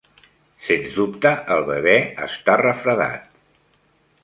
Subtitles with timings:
[0.67, 1.95] Sens dubte, el bebè
[2.29, 3.31] està refredat.